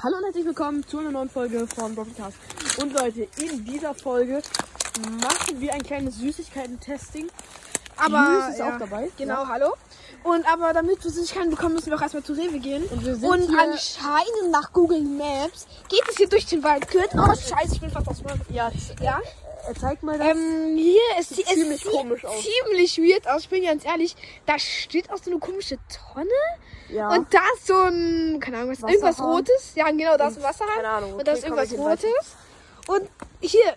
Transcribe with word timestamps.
Hallo 0.00 0.16
und 0.18 0.22
herzlich 0.26 0.44
willkommen 0.44 0.86
zu 0.86 1.00
einer 1.00 1.10
neuen 1.10 1.28
Folge 1.28 1.66
von 1.66 1.92
Broadcast. 1.96 2.36
Und 2.80 2.92
Leute, 2.92 3.26
in 3.42 3.64
dieser 3.64 3.94
Folge 3.94 4.40
machen 5.20 5.60
wir 5.60 5.74
ein 5.74 5.82
kleines 5.82 6.18
Süßigkeiten-Testing. 6.18 7.26
Aber 7.98 8.48
ist 8.50 8.58
ja, 8.58 8.74
auch 8.74 8.78
dabei. 8.78 9.10
Genau, 9.16 9.46
hallo. 9.46 9.74
Und 10.24 10.46
aber 10.52 10.72
damit 10.72 11.02
wir 11.04 11.10
Süßigkeiten 11.10 11.50
bekommen, 11.50 11.74
müssen 11.74 11.86
wir 11.90 11.96
auch 11.96 12.02
erstmal 12.02 12.22
zu 12.24 12.32
Rewe 12.32 12.58
gehen. 12.58 12.84
Und 12.86 13.04
wir 13.04 13.14
sind 13.14 13.28
Und 13.28 13.56
anscheinend 13.58 14.50
nach 14.50 14.72
Google 14.72 15.00
Maps 15.02 15.66
geht 15.88 16.02
es 16.10 16.16
hier 16.16 16.28
durch 16.28 16.46
den 16.46 16.62
Wald. 16.64 16.88
Kürz. 16.88 17.10
Oh 17.14 17.26
scheiße, 17.34 17.74
ich 17.74 17.80
bin 17.80 17.90
fast 17.90 18.08
aus 18.08 18.22
meinem. 18.22 18.40
Ja, 18.50 18.70
Ja. 19.00 19.20
äh, 19.68 19.74
zeig 19.80 20.02
mal 20.02 20.18
das. 20.18 20.28
Ähm, 20.28 20.76
hier 20.76 21.00
ist 21.20 21.30
Sieht 21.30 21.46
es 21.46 21.54
ziemlich 21.54 21.82
sieht 21.82 21.92
komisch 21.92 22.24
aus. 22.24 22.34
ziemlich 22.42 22.98
weird 22.98 23.28
aus. 23.28 23.42
Ich 23.42 23.48
bin 23.48 23.64
ganz 23.64 23.84
ehrlich, 23.84 24.16
da 24.46 24.58
steht 24.58 25.10
auch 25.12 25.18
so 25.18 25.30
eine 25.30 25.38
komische 25.40 25.78
Tonne. 26.12 26.28
ja. 26.88 27.10
Und 27.10 27.32
da 27.32 27.40
ist 27.56 27.66
so 27.68 27.74
ein, 27.82 28.40
keine 28.40 28.58
Ahnung, 28.58 28.70
was, 28.72 28.80
irgendwas. 28.90 29.20
Rotes. 29.20 29.72
Ja, 29.76 29.86
genau, 29.90 30.16
da 30.16 30.28
ist 30.28 30.38
ein 30.38 30.42
Wasserhahn. 30.42 30.74
keine 30.76 30.88
Ahnung, 30.88 31.14
Und 31.14 31.26
da 31.28 31.32
ist 31.32 31.44
okay, 31.44 31.52
irgendwas 31.54 31.78
Rotes. 31.78 32.36
Und 32.88 33.08
hier, 33.40 33.74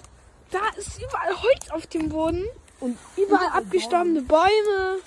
da 0.49 0.59
ist 0.77 0.97
überall 1.01 1.33
Holz 1.41 1.69
auf 1.71 1.85
dem 1.87 2.09
Boden. 2.09 2.45
Und 2.81 2.97
Überall 3.17 3.47
abgestorbene 3.49 4.21
Bäume. 4.23 4.99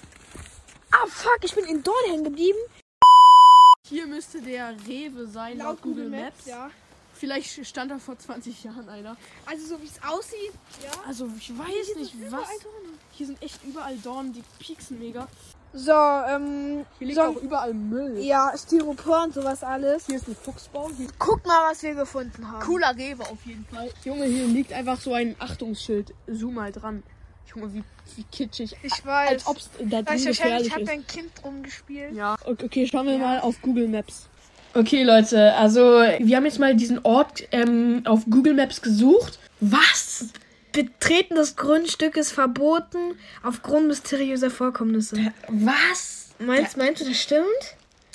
Ah, 0.91 1.07
fuck, 1.09 1.39
ich 1.43 1.55
bin 1.55 1.65
in 1.65 1.83
Dorn 1.83 1.97
hängen 2.09 2.25
geblieben. 2.25 2.59
Hier 3.87 4.07
müsste 4.07 4.41
der 4.41 4.75
Rewe 4.87 5.27
sein, 5.27 5.59
laut, 5.59 5.83
Google, 5.83 6.09
Maps. 6.09 6.47
ja. 6.47 6.71
Vielleicht 7.17 7.65
stand 7.67 7.91
da 7.93 7.99
vor 7.99 8.19
20 8.19 8.65
Jahren 8.65 8.89
einer. 8.89 9.17
Also 9.47 9.67
so 9.67 9.83
wie 9.83 9.87
es 9.87 10.03
aussieht, 10.03 10.53
ja. 10.83 10.91
Also 11.07 11.29
ich 11.39 11.57
weiß 11.57 11.97
nicht, 11.97 12.15
was. 12.31 12.49
Hier 13.13 13.27
sind 13.27 13.41
echt 13.41 13.63
überall 13.65 13.97
Dornen, 13.99 14.33
die 14.33 14.43
pieksen 14.59 14.99
mega. 14.99 15.29
So, 15.73 15.93
ähm, 15.93 16.85
Hier 16.99 17.07
liegt 17.07 17.17
so, 17.19 17.23
auch 17.25 17.37
überall 17.37 17.73
Müll. 17.75 18.19
ja, 18.19 18.53
Styropor 18.57 19.25
und 19.25 19.35
sowas 19.35 19.63
alles. 19.63 20.07
Hier 20.07 20.17
ist 20.17 20.29
ein 20.29 20.37
Fuchsbau. 20.37 20.91
Hier 20.97 21.09
Guck 21.19 21.45
mal, 21.47 21.71
was 21.71 21.83
wir 21.83 21.95
gefunden 21.95 22.51
haben. 22.51 22.65
Cooler 22.65 22.97
Rewe 22.97 23.23
auf 23.23 23.45
jeden 23.45 23.65
Fall. 23.67 23.91
Junge, 24.05 24.25
hier 24.27 24.47
liegt 24.47 24.73
einfach 24.73 25.01
so 25.01 25.15
ein 25.15 25.35
Achtungsschild. 25.39 26.15
Zoom 26.27 26.55
mal 26.55 26.73
dran. 26.73 27.03
Junge, 27.55 27.73
wie, 27.75 27.85
wie 28.17 28.25
kitschig. 28.31 28.77
Ich 28.83 29.05
weiß. 29.05 29.31
Als 29.31 29.47
ob 29.47 29.57
es 29.59 29.71
da 29.81 30.03
drin 30.03 30.25
gefährlich 30.25 30.73
hat 30.73 30.83
ist. 30.83 30.89
ein 30.91 31.07
Kind 31.07 31.31
rumgespielt. 31.45 32.15
Ja. 32.15 32.37
Okay, 32.45 32.65
okay, 32.65 32.87
schauen 32.87 33.07
wir 33.07 33.15
Ja. 33.15 33.19
mal 33.19 33.41
auf 33.41 33.61
Google 33.63 33.89
Maps. 33.89 34.29
Okay, 34.75 35.05
Leute, 35.05 35.55
also 35.55 35.81
wir 36.19 36.37
haben 36.37 36.45
jetzt 36.47 36.59
mal 36.59 36.75
diesen 36.75 36.99
Ort 37.05 37.45
ähm, 37.53 38.03
auf 38.07 38.25
Google 38.29 38.55
Maps 38.55 38.83
gesucht. 38.83 39.39
Was? 39.61 40.27
Betreten 40.73 41.37
des 41.37 41.55
Grundstückes 41.55 42.33
verboten 42.33 42.99
aufgrund 43.45 43.87
mysteriöser 43.87 44.51
Vorkommnisse. 44.51 45.33
Was? 45.49 46.31
Meinst, 46.41 46.77
meinst 46.77 47.03
du, 47.03 47.09
das 47.09 47.17
stimmt? 47.17 47.47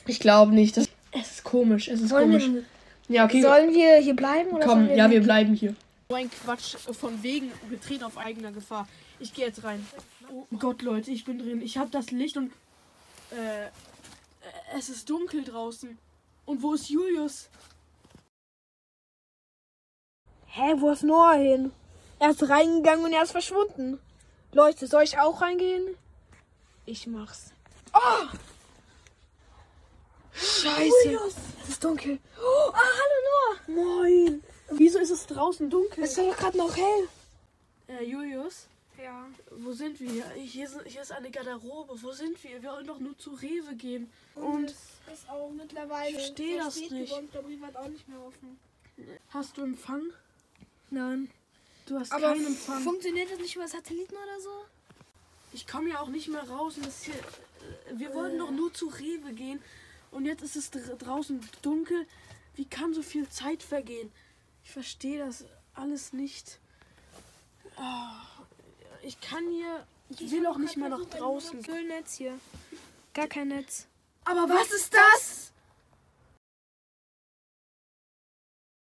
Ich 0.05 0.19
glaube 0.19 0.53
nicht. 0.53 0.75
Das, 0.75 0.87
es 1.13 1.31
ist 1.35 1.43
komisch. 1.45 1.87
Es 1.87 2.01
ist 2.01 2.09
Sollen 2.09 2.31
komisch. 2.31 2.49
wir, 3.07 3.15
Ja, 3.15 3.23
okay. 3.25 3.41
sollen 3.41 3.73
wir 3.73 3.95
hier 3.99 4.15
bleiben 4.15 4.49
oder 4.49 4.65
Komm, 4.65 4.85
sollen 4.87 4.97
ja, 4.97 5.09
wir 5.09 5.21
bleiben 5.21 5.53
hier. 5.53 5.75
So 6.11 6.15
ein 6.15 6.31
Quatsch 6.31 6.75
von 6.75 7.21
wegen 7.21 7.51
betreten 7.69 8.03
auf 8.03 8.17
eigener 8.17 8.51
Gefahr. 8.51 8.87
Ich 9.19 9.31
gehe 9.31 9.45
jetzt 9.45 9.63
rein. 9.63 9.87
Oh 10.27 10.47
Gott, 10.57 10.81
Leute, 10.81 11.11
ich 11.11 11.23
bin 11.23 11.37
drin. 11.37 11.61
Ich 11.61 11.77
habe 11.77 11.91
das 11.91 12.09
Licht 12.09 12.35
und 12.35 12.51
äh, 13.29 13.67
es 14.75 14.89
ist 14.89 15.07
dunkel 15.07 15.43
draußen. 15.43 15.99
Und 16.47 16.63
wo 16.63 16.73
ist 16.73 16.89
Julius? 16.89 17.51
Hä, 20.47 20.73
wo 20.77 20.89
ist 20.89 21.03
Noah 21.03 21.35
hin? 21.35 21.71
Er 22.17 22.31
ist 22.31 22.49
reingegangen 22.49 23.05
und 23.05 23.13
er 23.13 23.21
ist 23.21 23.31
verschwunden. 23.33 23.99
Leute, 24.51 24.87
soll 24.87 25.03
ich 25.03 25.19
auch 25.19 25.43
reingehen? 25.43 25.95
Ich 26.87 27.05
mach's. 27.05 27.53
Oh! 27.93 28.25
Scheiße. 30.33 31.19
Es 31.61 31.69
ist 31.69 31.83
dunkel. 31.83 32.17
Oh, 32.41 32.71
ah, 32.73 32.79
hallo 32.81 33.75
Noah. 33.77 33.83
Moin. 33.85 34.43
Wieso 34.89 34.97
ist 34.97 35.11
es 35.11 35.27
draußen 35.27 35.69
dunkel? 35.69 36.03
Es 36.03 36.11
ist 36.11 36.17
doch 36.17 36.35
gerade 36.35 36.57
noch 36.57 36.75
hell. 36.75 37.07
Äh, 37.89 38.05
Julius, 38.05 38.65
Ja. 38.97 39.27
wo 39.51 39.71
sind 39.71 39.99
wir? 39.99 40.27
Hier, 40.31 40.67
sind, 40.67 40.81
hier 40.87 41.03
ist 41.03 41.11
eine 41.11 41.29
Garderobe. 41.29 41.93
Wo 42.01 42.11
sind 42.11 42.43
wir? 42.43 42.59
Wir 42.63 42.71
wollen 42.71 42.87
doch 42.87 42.97
nur 42.97 43.15
zu 43.19 43.29
Rewe 43.35 43.75
gehen. 43.75 44.09
Und 44.33 44.65
es 44.65 45.13
ist 45.13 45.29
auch 45.29 45.51
mittlerweile. 45.51 46.09
Ich 46.09 46.15
verstehe 46.15 46.57
das 46.57 46.75
nicht. 46.77 46.89
geworden. 46.89 47.29
Der 47.31 47.41
Brief 47.43 47.61
hat 47.61 47.75
auch 47.75 47.87
nicht 47.87 48.09
mehr 48.09 48.19
offen. 48.19 48.59
hast 49.29 49.57
du 49.57 49.61
Empfang? 49.61 50.01
Nein. 50.89 51.29
Du 51.85 51.99
hast 51.99 52.11
Aber 52.11 52.33
keinen 52.33 52.47
Empfang. 52.47 52.81
funktioniert 52.81 53.29
das 53.31 53.37
nicht 53.37 53.55
über 53.57 53.67
Satelliten 53.67 54.15
oder 54.15 54.41
so? 54.41 54.49
Ich 55.53 55.67
komme 55.67 55.89
ja 55.89 55.99
auch 55.99 56.09
nicht 56.09 56.29
mehr 56.29 56.49
raus. 56.49 56.77
Und 56.77 56.87
das 56.87 57.03
hier, 57.03 57.13
äh, 57.13 57.19
wir 57.99 58.11
wollten 58.15 58.39
doch 58.39 58.49
nur 58.49 58.73
zu 58.73 58.87
Rewe 58.87 59.33
gehen. 59.33 59.61
Und 60.09 60.25
jetzt 60.25 60.41
ist 60.41 60.55
es 60.55 60.71
dr 60.71 60.95
draußen 60.95 61.47
dunkel. 61.61 62.07
Wie 62.55 62.65
kann 62.65 62.95
so 62.95 63.03
viel 63.03 63.29
Zeit 63.29 63.61
vergehen? 63.61 64.11
Ich 64.69 64.73
verstehe 64.73 65.17
das 65.17 65.45
alles 65.73 66.13
nicht. 66.13 66.59
Ah, 67.75 68.21
ich 69.01 69.19
kann 69.19 69.43
hier. 69.49 69.87
Ich 70.09 70.29
will 70.29 70.45
auch 70.45 70.59
nicht 70.59 70.77
mehr 70.77 70.89
nach 70.89 71.05
draußen. 71.05 71.61
Netz 71.87 72.17
hier. 72.17 72.39
Gar 73.15 73.25
kein 73.25 73.47
Netz. 73.47 73.87
Aber 74.25 74.47
was 74.47 74.69
ist 74.69 74.93
das? 74.93 75.38